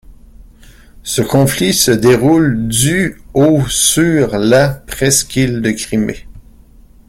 [1.03, 6.25] Ce conflit se déroule du au sur la presqu'île de Crimée.